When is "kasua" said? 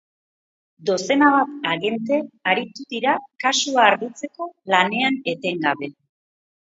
3.47-3.87